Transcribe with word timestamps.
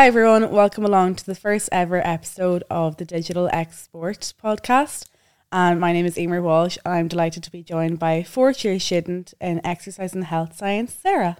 Hi, 0.00 0.06
everyone. 0.06 0.50
Welcome 0.50 0.86
along 0.86 1.16
to 1.16 1.26
the 1.26 1.34
first 1.34 1.68
ever 1.70 2.00
episode 2.02 2.64
of 2.70 2.96
the 2.96 3.04
Digital 3.04 3.50
Export 3.52 4.32
podcast. 4.42 5.04
And 5.52 5.78
my 5.78 5.92
name 5.92 6.06
is 6.06 6.16
Eimear 6.16 6.42
Walsh. 6.42 6.78
I'm 6.86 7.06
delighted 7.06 7.42
to 7.42 7.50
be 7.52 7.62
joined 7.62 7.98
by 7.98 8.22
fourth 8.22 8.64
year 8.64 8.80
student 8.80 9.34
in 9.42 9.60
exercise 9.62 10.14
and 10.14 10.24
health 10.24 10.56
science, 10.56 10.94
Sarah. 10.94 11.36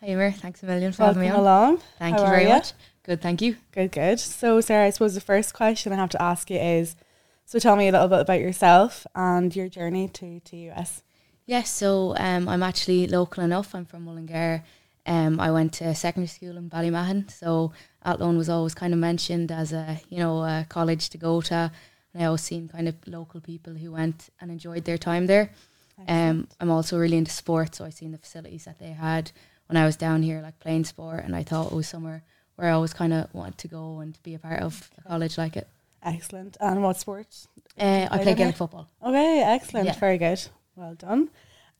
Hi, 0.00 0.06
Eimear. 0.06 0.34
Thanks 0.34 0.62
a 0.62 0.66
million 0.66 0.92
for 0.92 1.02
Welcome 1.02 1.20
having 1.20 1.32
me 1.32 1.36
on. 1.36 1.40
along. 1.42 1.82
Thank 1.98 2.16
How 2.16 2.24
you 2.24 2.30
very 2.30 2.44
ya? 2.44 2.54
much. 2.54 2.72
Good, 3.02 3.20
thank 3.20 3.42
you. 3.42 3.56
Good, 3.72 3.92
good. 3.92 4.18
So, 4.18 4.62
Sarah, 4.62 4.86
I 4.86 4.90
suppose 4.90 5.14
the 5.14 5.20
first 5.20 5.52
question 5.52 5.92
I 5.92 5.96
have 5.96 6.08
to 6.08 6.22
ask 6.22 6.48
you 6.48 6.58
is 6.58 6.96
so 7.44 7.58
tell 7.58 7.76
me 7.76 7.88
a 7.88 7.92
little 7.92 8.08
bit 8.08 8.20
about 8.20 8.40
yourself 8.40 9.06
and 9.14 9.54
your 9.54 9.68
journey 9.68 10.08
to 10.08 10.40
TUS. 10.40 11.02
Yes, 11.44 11.70
so 11.70 12.14
um, 12.16 12.48
I'm 12.48 12.62
actually 12.62 13.06
local 13.06 13.44
enough. 13.44 13.74
I'm 13.74 13.84
from 13.84 14.06
Mullingar. 14.06 14.64
Um, 15.08 15.40
I 15.40 15.50
went 15.50 15.72
to 15.74 15.94
secondary 15.94 16.28
school 16.28 16.58
in 16.58 16.68
Ballymahon, 16.68 17.30
so 17.30 17.72
Athlone 18.04 18.36
was 18.36 18.50
always 18.50 18.74
kind 18.74 18.92
of 18.92 18.98
mentioned 19.00 19.50
as 19.50 19.72
a 19.72 20.00
you 20.10 20.18
know 20.18 20.42
a 20.42 20.66
college 20.68 21.08
to 21.10 21.18
go 21.18 21.40
to. 21.40 21.72
And 22.12 22.22
I 22.22 22.26
always 22.26 22.42
seen 22.42 22.68
kind 22.68 22.88
of 22.88 22.94
local 23.06 23.40
people 23.40 23.72
who 23.74 23.92
went 23.92 24.28
and 24.40 24.50
enjoyed 24.50 24.84
their 24.84 24.98
time 24.98 25.26
there. 25.26 25.50
Um, 26.06 26.46
I'm 26.60 26.70
also 26.70 26.98
really 26.98 27.16
into 27.16 27.32
sports, 27.32 27.78
so 27.78 27.84
I 27.84 27.90
seen 27.90 28.12
the 28.12 28.18
facilities 28.18 28.64
that 28.66 28.78
they 28.78 28.90
had 28.90 29.32
when 29.66 29.76
I 29.76 29.84
was 29.84 29.96
down 29.96 30.22
here, 30.22 30.40
like 30.42 30.60
playing 30.60 30.84
sport, 30.84 31.24
and 31.24 31.34
I 31.34 31.42
thought 31.42 31.72
it 31.72 31.74
was 31.74 31.88
somewhere 31.88 32.22
where 32.56 32.68
I 32.68 32.72
always 32.72 32.92
kind 32.92 33.12
of 33.12 33.32
wanted 33.32 33.58
to 33.58 33.68
go 33.68 34.00
and 34.00 34.18
be 34.22 34.34
a 34.34 34.38
part 34.38 34.60
of 34.60 34.90
a 34.98 35.08
college 35.08 35.38
like 35.38 35.56
it. 35.56 35.68
Excellent. 36.02 36.56
And 36.60 36.82
what 36.82 36.98
sports? 36.98 37.48
Uh, 37.78 38.08
I 38.10 38.16
Play 38.16 38.24
play 38.24 38.34
Gaelic 38.34 38.56
football. 38.56 38.88
Okay, 39.02 39.42
excellent. 39.42 39.86
Yeah. 39.86 39.98
Very 39.98 40.18
good. 40.18 40.40
Well 40.76 40.94
done. 40.94 41.30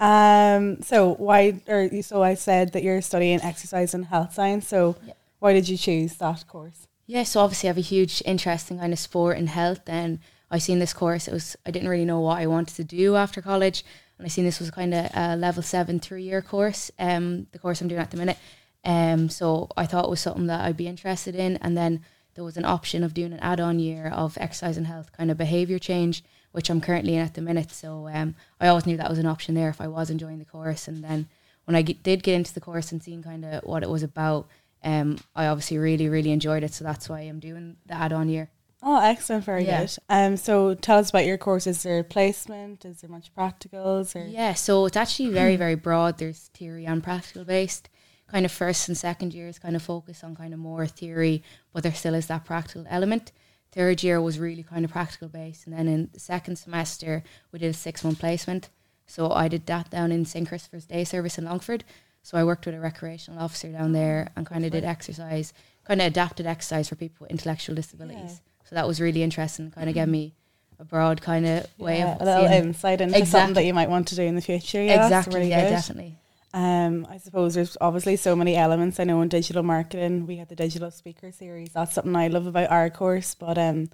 Um, 0.01 0.81
so 0.83 1.15
why 1.15 1.61
or 1.67 1.83
you- 1.83 2.03
so 2.03 2.23
I 2.23 2.35
said 2.35 2.73
that 2.73 2.83
you're 2.83 3.03
studying 3.03 3.41
exercise 3.43 3.95
and 3.95 4.07
health 4.07 4.35
science. 4.35 4.69
So 4.69 4.97
Yeah. 5.07 5.15
why 5.41 5.53
did 5.53 5.69
you 5.69 5.77
choose 5.77 6.15
that 6.17 6.47
course? 6.47 6.87
Yeah, 7.07 7.23
so 7.25 7.41
obviously 7.41 7.69
I 7.69 7.71
have 7.71 7.79
a 7.79 7.81
huge 7.81 8.23
interest 8.25 8.71
in 8.71 8.79
kind 8.79 8.93
of 8.93 8.99
sport 8.99 9.39
and 9.39 9.49
health 9.49 9.81
and 9.89 10.19
I 10.51 10.59
seen 10.59 10.79
this 10.79 10.93
course, 10.95 11.27
it 11.29 11.35
was 11.35 11.57
I 11.67 11.71
didn't 11.71 11.89
really 11.89 12.05
know 12.05 12.21
what 12.21 12.39
I 12.39 12.47
wanted 12.47 12.77
to 12.77 12.85
do 12.85 13.17
after 13.17 13.43
college 13.43 13.85
and 14.19 14.25
I 14.27 14.29
seen 14.29 14.45
this 14.45 14.61
was 14.61 14.71
kind 14.71 14.95
of 14.95 15.11
a 15.15 15.37
level 15.37 15.63
seven 15.63 15.99
three 16.01 16.23
year 16.23 16.43
course, 16.43 16.91
um 16.99 17.47
the 17.53 17.59
course 17.59 17.81
I'm 17.81 17.89
doing 17.89 18.01
at 18.01 18.11
the 18.11 18.17
minute. 18.17 18.39
Um 18.85 19.29
so 19.29 19.69
I 19.77 19.85
thought 19.87 20.05
it 20.05 20.11
was 20.11 20.21
something 20.21 20.47
that 20.47 20.61
I'd 20.65 20.77
be 20.77 20.87
interested 20.87 21.35
in 21.35 21.57
and 21.59 21.77
then 21.77 22.01
there 22.35 22.45
was 22.45 22.57
an 22.57 22.65
option 22.65 23.03
of 23.03 23.15
doing 23.15 23.33
an 23.33 23.41
add 23.41 23.59
on 23.59 23.81
year 23.81 24.07
of 24.09 24.39
exercise 24.41 24.77
and 24.77 24.87
health 24.87 25.11
kind 25.13 25.31
of 25.31 25.37
behaviour 25.37 25.79
change, 25.81 26.23
which 26.53 26.71
I'm 26.71 26.81
currently 26.81 27.15
in 27.15 27.21
at 27.21 27.35
the 27.35 27.41
minute. 27.43 27.71
So 27.71 28.09
um 28.13 28.35
I 28.61 28.69
always 28.69 28.87
knew 28.87 28.97
that 28.97 29.11
was 29.11 29.19
an 29.19 29.27
option 29.27 29.55
there 29.55 29.69
if 29.71 29.81
I 29.81 29.89
was 29.89 30.11
enjoying 30.11 30.39
the 30.39 30.45
course 30.45 30.89
and 30.89 31.03
then 31.05 31.29
when 31.65 31.75
I 31.77 31.83
get, 31.83 32.03
did 32.03 32.23
get 32.23 32.35
into 32.35 32.55
the 32.55 32.61
course 32.61 32.93
and 32.93 33.03
seeing 33.03 33.23
kind 33.23 33.45
of 33.45 33.63
what 33.63 33.83
it 33.83 33.91
was 33.91 34.03
about, 34.03 34.49
um, 34.83 35.19
I 35.37 35.49
obviously 35.49 35.77
really, 35.77 36.09
really 36.09 36.31
enjoyed 36.33 36.63
it. 36.63 36.73
So 36.73 36.83
that's 36.83 37.11
why 37.11 37.21
I'm 37.21 37.41
doing 37.41 37.77
the 37.85 37.93
add-on 37.93 38.31
year. 38.31 38.49
Oh, 38.83 38.99
excellent. 39.01 39.45
Very 39.45 39.67
Yeah. 39.67 39.81
good. 39.83 39.97
Um, 40.09 40.39
so 40.39 40.73
tell 40.73 40.97
us 40.99 41.11
about 41.11 41.27
your 41.27 41.37
course. 41.37 41.67
Is 41.67 41.83
there 41.83 42.03
placement? 42.03 42.87
Is 42.87 43.03
there 43.03 43.11
much 43.11 43.35
practicals? 43.35 44.17
Or 44.17 44.27
Yeah, 44.27 44.55
so 44.55 44.87
it's 44.87 44.97
actually 44.97 45.29
very, 45.31 45.57
very 45.57 45.75
broad. 45.75 46.17
There's 46.17 46.49
theory 46.55 46.87
and 46.87 47.03
practical 47.03 47.45
based. 47.45 47.91
Kind 48.29 48.47
of 48.47 48.53
first 48.53 48.89
and 48.89 48.97
second 48.97 49.35
years 49.35 49.59
kind 49.59 49.77
of 49.77 49.83
focus 49.83 50.25
on 50.25 50.35
kind 50.37 50.55
of 50.55 50.61
more 50.61 50.87
theory, 50.87 51.43
but 51.75 51.83
there 51.83 51.93
still 51.93 52.15
is 52.15 52.29
that 52.29 52.47
practical 52.47 52.87
element. 52.89 53.31
Third 53.71 54.03
year 54.03 54.21
was 54.21 54.39
really 54.39 54.63
kind 54.63 54.85
of 54.85 54.91
practical 54.91 55.29
based, 55.29 55.67
and 55.67 55.77
then 55.77 55.89
in 55.89 56.11
the 56.13 56.21
second 56.21 56.57
semester 56.57 57.23
we 57.53 57.59
did 57.59 57.71
a 57.71 57.75
six 57.75 58.03
month 58.03 58.19
placement. 58.21 58.71
So 59.07 59.31
I 59.31 59.49
did 59.49 59.67
that 59.67 59.91
down 59.91 60.13
in 60.13 60.25
St 60.25 60.47
Christopher's 60.49 60.85
Day 60.85 61.05
Service 61.05 61.39
in 61.39 61.45
Longford. 61.45 61.85
So 62.23 62.37
I 62.37 62.45
worked 62.45 62.67
with 62.67 62.75
a 62.75 62.81
recreational 62.81 63.41
officer 63.41 63.73
down 63.73 63.93
there 63.93 64.31
and 64.37 64.45
kind 64.45 64.65
of 64.65 64.73
did 64.73 64.85
exercise, 64.85 65.53
kind 65.85 66.01
of 66.01 66.07
adapted 66.07 66.47
exercise 66.47 66.89
for 66.89 66.95
people 66.95 67.25
with 67.25 67.31
intellectual 67.31 67.75
disabilities. 67.75 68.41
Yeah. 68.43 68.69
So 68.69 68.75
that 68.75 68.87
was 68.87 69.01
really 69.01 69.23
interesting. 69.23 69.71
Kind 69.71 69.89
of 69.89 69.95
gave 69.95 70.05
mm-hmm. 70.05 70.13
me 70.13 70.35
a 70.79 70.85
broad 70.85 71.23
kind 71.23 71.47
of 71.47 71.67
way 71.79 71.99
Yeah, 71.99 72.17
of 72.17 72.21
a 72.21 72.25
little 72.25 72.45
insight 72.47 73.01
into 73.01 73.25
something 73.25 73.55
that 73.55 73.65
you 73.65 73.73
might 73.73 73.89
want 73.89 74.09
to 74.09 74.15
do 74.15 74.23
in 74.23 74.35
the 74.35 74.43
future. 74.43 74.83
Yeah, 74.83 75.05
exactly. 75.05 75.37
really 75.37 75.51
yeah, 75.51 75.65
good. 75.65 75.71
definitely. 75.71 76.17
Um, 76.55 77.07
I 77.11 77.19
suppose 77.19 77.55
there's 77.55 77.77
obviously 77.81 78.17
so 78.17 78.35
many 78.35 78.57
elements. 78.57 78.99
I 78.99 79.05
know 79.05 79.21
in 79.23 79.29
digital 79.29 79.63
marketing 79.63 80.27
we 80.27 80.37
had 80.39 80.49
the 80.49 80.57
digital 80.57 80.91
speaker 80.91 81.31
series. 81.31 81.73
That's 81.73 81.93
something 81.95 82.17
I 82.17 82.29
love 82.29 82.47
about 82.47 82.71
our 82.71 82.89
course. 82.91 83.35
But 83.35 83.59
um, 83.59 83.91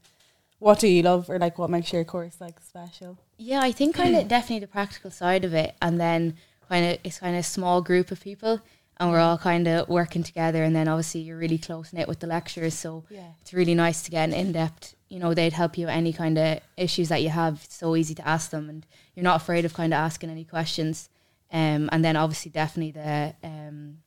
what 0.61 0.79
do 0.79 0.87
you 0.89 1.03
love, 1.03 1.29
or 1.29 1.39
like 1.39 1.59
what 1.59 1.69
makes 1.71 1.93
your 1.93 2.05
course 2.05 2.41
like 2.41 2.61
special? 2.61 3.19
Yeah, 3.39 3.61
I 3.61 3.73
think 3.73 3.97
kind 3.97 4.15
of 4.17 4.29
definitely 4.29 4.61
the 4.61 4.69
practical 4.69 5.11
side 5.11 5.45
of 5.45 5.53
it, 5.53 5.75
and 5.83 6.01
then 6.01 6.37
kind 6.69 6.87
of 6.87 6.99
it's 7.05 7.19
kind 7.19 7.35
of 7.35 7.41
a 7.41 7.43
small 7.43 7.83
group 7.83 8.11
of 8.13 8.21
people, 8.21 8.61
and 8.99 9.11
we're 9.11 9.19
all 9.19 9.37
kind 9.37 9.67
of 9.67 9.89
working 9.89 10.23
together, 10.23 10.63
and 10.63 10.77
then 10.77 10.87
obviously 10.87 11.23
you're 11.23 11.37
really 11.37 11.59
close 11.59 11.93
knit 11.93 12.07
with 12.07 12.21
the 12.21 12.27
lecturers, 12.29 12.75
so 12.75 13.05
Yeah. 13.11 13.31
it's 13.43 13.53
really 13.53 13.75
nice 13.75 14.03
to 14.05 14.11
get 14.13 14.29
an 14.29 14.33
in 14.33 14.53
depth. 14.53 14.95
You 15.09 15.19
know, 15.19 15.35
they'd 15.35 15.53
help 15.53 15.77
you 15.77 15.87
with 15.87 15.95
any 15.95 16.13
kind 16.13 16.39
of 16.39 16.61
issues 16.77 17.09
that 17.09 17.23
you 17.23 17.29
have. 17.31 17.63
It's 17.65 17.75
so 17.77 17.97
easy 17.97 18.15
to 18.15 18.27
ask 18.27 18.51
them, 18.51 18.69
and 18.71 18.87
you're 19.17 19.25
not 19.25 19.41
afraid 19.43 19.65
of 19.65 19.75
kind 19.75 19.93
of 19.93 19.99
asking 19.99 20.31
any 20.31 20.45
questions. 20.45 21.09
Um, 21.55 21.89
and 21.93 22.05
then 22.05 22.17
obviously 22.17 22.51
definitely 22.51 22.91
the 22.91 23.35
um, 23.45 23.99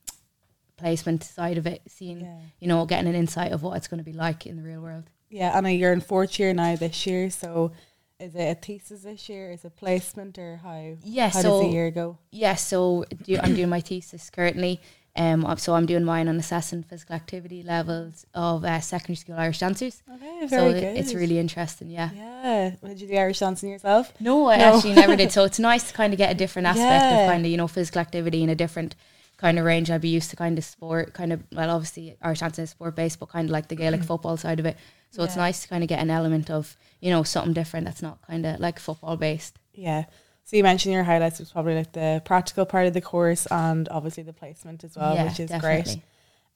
placement 0.76 1.24
side 1.24 1.56
of 1.58 1.66
it, 1.66 1.80
seeing 1.88 2.20
Yeah. 2.20 2.40
you 2.60 2.68
know 2.68 2.84
getting 2.84 3.08
an 3.08 3.14
insight 3.14 3.52
of 3.52 3.62
what 3.62 3.76
it's 3.78 3.88
going 3.88 3.98
to 3.98 4.04
be 4.04 4.12
like 4.12 4.46
in 4.46 4.56
the 4.56 4.62
real 4.62 4.80
world. 4.82 5.04
Yeah, 5.30 5.56
and 5.56 5.66
you're 5.78 5.92
in 5.94 6.00
fourth 6.02 6.38
year 6.38 6.52
now 6.52 6.76
this 6.76 7.06
year. 7.06 7.30
So 7.30 7.72
is 8.20 8.34
it 8.34 8.50
a 8.50 8.54
thesis 8.54 9.02
this 9.02 9.28
year? 9.28 9.50
Is 9.52 9.64
it 9.64 9.76
placement, 9.76 10.38
or 10.38 10.60
how? 10.62 10.96
Yeah, 11.02 11.28
How 11.30 11.40
so 11.40 11.50
does 11.50 11.60
the 11.68 11.72
year 11.72 11.90
go? 11.90 12.18
Yeah, 12.30 12.54
so 12.56 13.04
do, 13.22 13.38
I'm 13.42 13.54
doing 13.54 13.68
my 13.70 13.80
thesis 13.80 14.28
currently. 14.30 14.80
Um, 15.18 15.54
so 15.58 15.74
I'm 15.74 15.84
doing 15.84 16.04
mine 16.04 16.28
on 16.28 16.36
assessing 16.36 16.84
physical 16.84 17.16
activity 17.16 17.62
levels 17.64 18.24
of 18.34 18.64
uh, 18.64 18.80
secondary 18.80 19.16
school 19.16 19.34
Irish 19.36 19.58
dancers. 19.58 20.00
Okay, 20.14 20.40
So 20.42 20.46
very 20.48 20.70
it- 20.70 20.80
good. 20.80 20.96
it's 20.96 21.12
really 21.12 21.38
interesting. 21.38 21.90
Yeah. 21.90 22.10
Yeah. 22.14 22.70
Did 22.86 23.00
you 23.00 23.08
do 23.08 23.14
Irish 23.16 23.40
dancing 23.40 23.70
yourself? 23.70 24.12
No, 24.20 24.48
I 24.48 24.56
No. 24.58 24.76
actually 24.76 24.94
never 24.94 25.16
did. 25.16 25.32
So 25.32 25.42
it's 25.48 25.58
nice 25.58 25.88
to 25.88 25.92
kind 25.94 26.12
of 26.12 26.18
get 26.18 26.30
a 26.30 26.34
different 26.34 26.68
aspect 26.68 26.86
Yeah. 27.02 27.20
of 27.24 27.30
kind 27.30 27.44
of 27.44 27.50
you 27.50 27.56
know 27.56 27.66
physical 27.68 28.00
activity 28.00 28.42
in 28.44 28.48
a 28.48 28.54
different 28.54 28.94
kind 29.38 29.58
of 29.58 29.64
range. 29.64 29.90
I'd 29.90 30.00
be 30.00 30.08
used 30.08 30.30
to 30.30 30.36
kind 30.36 30.56
of 30.56 30.64
sport, 30.64 31.14
kind 31.14 31.32
of 31.32 31.42
well, 31.52 31.70
obviously 31.70 32.16
Irish 32.22 32.38
dancing 32.40 32.62
is 32.64 32.70
sport 32.70 32.94
based, 32.94 33.18
but 33.18 33.26
kind 33.28 33.48
of 33.48 33.50
like 33.52 33.66
the 33.68 33.76
Gaelic 33.76 34.04
football 34.04 34.36
side 34.36 34.60
of 34.60 34.66
it. 34.66 34.76
So 35.10 35.24
it's 35.24 35.36
nice 35.36 35.62
to 35.62 35.68
kind 35.68 35.82
of 35.82 35.88
get 35.88 35.98
an 36.00 36.10
element 36.10 36.48
of 36.50 36.76
you 37.00 37.10
know 37.10 37.24
something 37.24 37.54
different 37.54 37.86
that's 37.86 38.02
not 38.02 38.18
kind 38.26 38.46
of 38.46 38.60
like 38.60 38.78
football 38.78 39.16
based. 39.16 39.58
Yeah. 39.74 40.04
So 40.48 40.56
you 40.56 40.62
mentioned 40.62 40.94
your 40.94 41.04
highlights 41.04 41.40
was 41.40 41.52
probably 41.52 41.74
like 41.74 41.92
the 41.92 42.22
practical 42.24 42.64
part 42.64 42.86
of 42.86 42.94
the 42.94 43.02
course 43.02 43.44
and 43.50 43.86
obviously 43.90 44.22
the 44.22 44.32
placement 44.32 44.82
as 44.82 44.96
well, 44.96 45.14
yeah, 45.14 45.24
which 45.24 45.40
is 45.40 45.50
great. 45.50 45.84
definitely. 45.84 46.02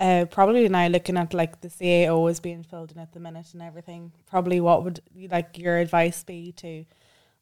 Uh, 0.00 0.25
probably 0.30 0.66
now 0.70 0.86
looking 0.88 1.19
at 1.19 1.34
like 1.34 1.60
the 1.60 1.69
CAO 1.69 2.30
is 2.30 2.41
being 2.41 2.62
filled 2.62 2.92
in 2.92 2.98
at 2.98 3.12
the 3.12 3.20
minute 3.20 3.48
and 3.53 3.60
everything. 3.60 4.10
Probably 4.25 4.62
what 4.62 4.82
would 4.82 5.00
like 5.30 5.58
your 5.58 5.76
advice 5.76 6.25
be 6.25 6.53
to 6.53 6.86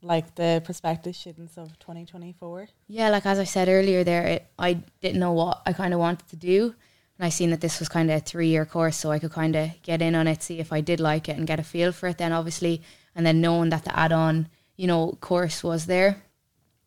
like 0.02 0.34
the 0.34 0.60
prospective 0.64 1.14
students 1.14 1.56
of 1.56 1.78
twenty 1.78 2.04
twenty 2.04 2.34
four? 2.40 2.66
Yeah, 2.88 3.10
like 3.10 3.26
as 3.26 3.38
I 3.38 3.44
said 3.44 3.68
earlier, 3.68 4.02
there 4.02 4.26
it, 4.26 4.46
I 4.58 4.72
didn't 5.00 5.20
know 5.20 5.32
what 5.32 5.62
I 5.66 5.72
kind 5.72 5.94
of 5.94 6.00
wanted 6.00 6.26
to 6.30 6.36
do, 6.36 6.74
and 7.16 7.24
I 7.24 7.28
seen 7.28 7.50
that 7.50 7.60
this 7.60 7.78
was 7.78 7.88
kind 7.88 8.10
of 8.10 8.16
a 8.16 8.20
three 8.20 8.48
year 8.48 8.66
course, 8.66 8.96
so 8.96 9.12
I 9.12 9.20
could 9.20 9.30
kind 9.30 9.54
of 9.54 9.80
get 9.84 10.02
in 10.02 10.16
on 10.16 10.26
it, 10.26 10.42
see 10.42 10.58
if 10.58 10.72
I 10.72 10.80
did 10.80 10.98
like 10.98 11.28
it, 11.28 11.36
and 11.36 11.46
get 11.46 11.60
a 11.60 11.62
feel 11.62 11.92
for 11.92 12.08
it. 12.08 12.18
Then 12.18 12.32
obviously, 12.32 12.82
and 13.14 13.24
then 13.24 13.40
knowing 13.40 13.70
that 13.70 13.84
the 13.84 13.96
add 13.96 14.10
on, 14.10 14.48
you 14.74 14.88
know, 14.88 15.16
course 15.20 15.62
was 15.62 15.86
there, 15.86 16.24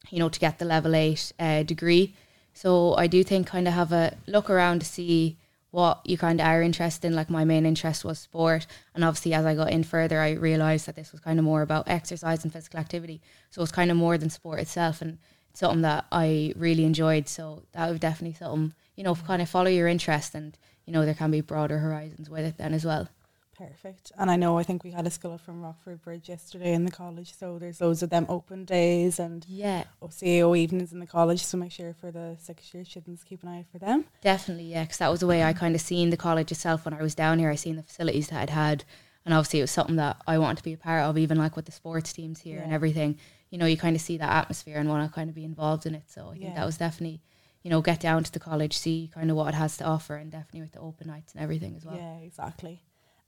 you 0.10 0.20
know, 0.20 0.30
to 0.30 0.40
get 0.40 0.60
the 0.60 0.66
level 0.66 0.96
eight 0.96 1.32
uh, 1.40 1.64
degree. 1.64 2.14
So 2.54 2.96
I 2.96 3.08
do 3.08 3.24
think 3.24 3.48
kind 3.48 3.68
of 3.68 3.74
have 3.74 3.92
a 3.92 4.16
look 4.28 4.50
around 4.50 4.80
to 4.80 4.86
see 4.86 5.38
what 5.72 6.02
you 6.06 6.20
kind 6.20 6.40
of 6.40 6.46
are 6.46 6.62
interested 6.62 7.08
in. 7.08 7.16
Like 7.16 7.30
my 7.30 7.44
main 7.46 7.66
interest 7.66 8.06
was 8.06 8.20
sport, 8.20 8.68
and 8.94 9.04
obviously 9.04 9.34
as 9.34 9.46
I 9.46 9.56
got 9.56 9.72
in 9.72 9.84
further, 9.84 10.22
I 10.22 10.32
realized 10.32 10.86
that 10.86 10.96
this 10.96 11.12
was 11.12 11.22
kind 11.22 11.40
of 11.40 11.46
more 11.46 11.64
about 11.64 11.90
exercise 11.90 12.44
and 12.44 12.54
physical 12.54 12.80
activity. 12.80 13.22
So 13.50 13.64
it's 13.64 13.72
kind 13.72 13.90
of 13.90 13.98
more 13.98 14.18
than 14.18 14.30
sport 14.30 14.60
itself, 14.60 15.02
and 15.02 15.18
it's 15.50 15.62
something 15.62 15.82
that 15.82 16.06
I 16.12 16.54
really 16.56 16.86
enjoyed. 16.86 17.28
So 17.28 17.64
that 17.72 17.90
would 17.90 18.02
definitely 18.02 18.38
something 18.38 18.74
you 18.96 19.04
know 19.04 19.16
kind 19.16 19.42
of 19.42 19.50
follow 19.50 19.70
your 19.70 19.88
interest, 19.88 20.36
and 20.36 20.56
you 20.86 20.94
know 20.94 21.06
there 21.06 21.16
can 21.16 21.32
be 21.32 21.42
broader 21.42 21.80
horizons 21.80 22.30
with 22.30 22.46
it 22.46 22.58
then 22.58 22.74
as 22.76 22.86
well. 22.86 23.10
Perfect. 23.58 24.12
And 24.18 24.32
I 24.32 24.36
know 24.36 24.58
I 24.58 24.64
think 24.64 24.84
we 24.84 24.92
had 24.92 25.06
a 25.06 25.12
school 25.12 25.38
from 25.38 25.62
Rochfortbridge 25.62 26.28
yesterday 26.28 26.74
in 26.74 26.86
the 26.86 26.92
college, 26.92 27.34
so 27.34 27.60
there's 27.60 27.80
loads 27.80 28.02
of 28.02 28.10
them 28.10 28.26
open 28.28 28.66
days 28.66 29.20
and 29.20 29.46
Yeah, 29.48 29.84
CAO 30.02 30.58
evenings 30.58 30.92
in 30.92 31.00
the 31.00 31.06
college. 31.06 31.44
So 31.44 31.58
make 31.58 31.72
sure 31.72 31.94
for 31.94 32.12
the 32.12 32.36
six 32.40 32.74
year 32.74 32.84
students 32.84 33.24
keep 33.24 33.44
an 33.44 33.50
eye 33.50 33.60
out 33.60 33.66
for 33.72 33.78
them. 33.78 34.06
Definitely, 34.22 34.66
yeah, 34.66 34.84
because 34.84 34.98
that 34.98 35.10
was 35.10 35.20
the 35.20 35.28
way 35.28 35.44
I 35.44 35.52
mm-hmm. 35.52 35.60
kind 35.60 35.76
of 35.76 35.82
seen 35.82 36.10
the 36.10 36.18
college 36.18 36.52
itself 36.52 36.86
when 36.86 36.94
I 36.94 37.02
was 37.02 37.16
down 37.16 37.40
here. 37.40 37.52
I 37.52 37.56
seen 37.56 37.76
the 37.76 37.84
facilities 37.84 38.30
that 38.30 38.44
it 38.44 38.50
had, 38.50 38.86
and 39.26 39.34
obviously 39.34 39.60
it 39.60 39.64
was 39.64 39.72
something 39.72 39.98
that 39.98 40.18
I 40.28 40.38
wanted 40.40 40.58
to 40.58 40.64
be 40.64 40.74
a 40.74 40.78
part 40.78 41.04
of, 41.04 41.18
even 41.18 41.38
like 41.38 41.56
with 41.56 41.66
the 41.66 41.72
sports 41.72 42.12
teams 42.12 42.40
here 42.40 42.60
and 42.60 42.74
everything. 42.74 43.18
You 43.52 43.60
know, 43.60 43.68
you 43.68 43.78
kind 43.78 43.96
of 43.96 44.02
see 44.02 44.18
that 44.18 44.32
atmosphere 44.32 44.78
and 44.78 44.90
want 44.90 45.08
to 45.08 45.14
kind 45.14 45.30
of 45.30 45.36
be 45.36 45.46
involved 45.46 45.86
in 45.86 45.94
it. 45.94 46.04
So 46.08 46.30
I 46.30 46.32
think 46.32 46.46
Yeah. 46.46 46.54
that 46.56 46.66
was 46.66 46.78
definitely, 46.78 47.22
you 47.62 47.70
know, 47.70 47.82
get 47.82 48.00
down 48.00 48.24
to 48.24 48.32
the 48.32 48.40
college, 48.40 48.76
see 48.76 49.12
kind 49.14 49.30
of 49.30 49.38
what 49.38 49.50
it 49.50 49.54
has 49.54 49.78
to 49.78 49.86
offer, 49.86 50.16
and 50.16 50.32
definitely 50.32 50.62
with 50.62 50.72
the 50.72 50.80
open 50.80 51.08
nights 51.08 51.34
and 51.34 51.44
everything 51.44 51.76
as 51.76 51.86
well. 51.86 51.96
Yeah, 51.96 52.18
exactly. 52.18 52.82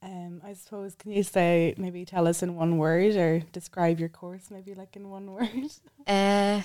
Um, 0.03 0.41
I 0.45 0.53
suppose 0.53 0.93
can 0.95 1.11
you 1.11 1.23
say 1.23 1.73
maybe 1.77 2.05
tell 2.05 2.27
us 2.27 2.43
in 2.43 2.55
one 2.55 2.77
word 2.77 3.15
or 3.15 3.39
describe 3.51 3.99
your 3.99 4.09
course 4.09 4.51
maybe 4.51 4.73
like 4.75 4.95
in 4.95 5.09
one 5.09 5.31
word? 5.33 5.49
Uh, 6.05 6.61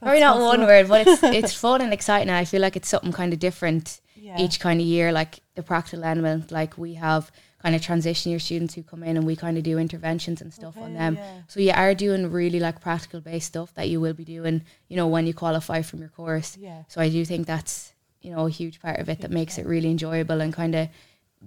Probably 0.00 0.20
not 0.20 0.34
possible. 0.34 0.46
one 0.48 0.60
word, 0.66 0.88
but 0.88 1.06
it's 1.06 1.22
it's 1.38 1.54
fun 1.54 1.80
and 1.80 1.92
exciting. 1.92 2.30
I 2.30 2.44
feel 2.44 2.60
like 2.60 2.76
it's 2.76 2.88
something 2.88 3.12
kind 3.12 3.32
of 3.32 3.38
different 3.38 4.00
Yeah. 4.14 4.38
each 4.40 4.60
kind 4.60 4.80
of 4.80 4.86
year. 4.86 5.10
Like 5.12 5.40
the 5.54 5.62
practical 5.62 6.04
element, 6.04 6.50
like 6.52 6.76
we 6.78 6.94
have 6.94 7.30
kind 7.62 7.74
of 7.74 7.82
transition 7.82 8.30
year 8.30 8.38
students 8.38 8.74
who 8.74 8.82
come 8.82 9.02
in 9.02 9.16
and 9.16 9.26
we 9.26 9.34
kind 9.34 9.56
of 9.58 9.64
do 9.64 9.78
interventions 9.78 10.40
and 10.42 10.52
stuff 10.52 10.76
on 10.76 10.84
Okay, 10.90 10.92
them. 10.94 11.14
yeah. 11.16 11.40
So 11.48 11.58
you 11.60 11.72
are 11.72 11.94
doing 11.94 12.30
really 12.30 12.60
like 12.60 12.80
practical 12.80 13.20
based 13.20 13.48
stuff 13.48 13.72
that 13.74 13.88
you 13.88 14.00
will 14.00 14.12
be 14.14 14.24
doing, 14.24 14.62
you 14.88 14.96
know, 14.96 15.08
when 15.08 15.26
you 15.26 15.34
qualify 15.34 15.82
from 15.82 16.00
your 16.00 16.10
course. 16.10 16.56
Yeah. 16.60 16.82
So 16.88 17.00
I 17.00 17.08
do 17.08 17.24
think 17.24 17.46
that's 17.46 17.92
you 18.20 18.30
know 18.32 18.46
a 18.46 18.50
huge 18.50 18.80
part 18.80 18.98
of 19.00 19.08
it 19.08 19.20
that 19.22 19.30
makes 19.30 19.56
it 19.58 19.66
really 19.66 19.90
enjoyable 19.90 20.40
and 20.42 20.52
kind 20.52 20.74
of 20.74 20.88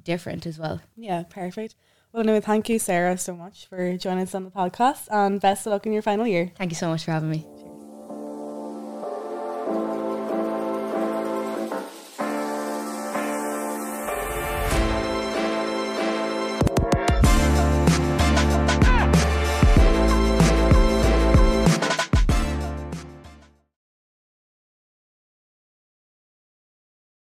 different 0.03 0.45
as 0.45 0.59
well. 0.59 0.81
Yeah, 0.95 1.23
perfect. 1.29 1.75
Well, 2.11 2.23
anyway, 2.23 2.41
thank 2.41 2.69
you, 2.69 2.79
Sarah, 2.79 3.17
so 3.17 3.35
much 3.35 3.67
for 3.67 3.95
joining 3.97 4.23
us 4.23 4.33
on 4.33 4.43
the 4.43 4.49
podcast 4.49 5.07
and 5.11 5.39
best 5.39 5.67
of 5.67 5.71
luck 5.73 5.85
in 5.85 5.93
your 5.93 6.01
final 6.01 6.25
year. 6.25 6.51
Thank 6.57 6.71
you 6.71 6.75
so 6.75 6.89
much 6.89 7.05
for 7.05 7.11
having 7.11 7.29
me. 7.29 7.45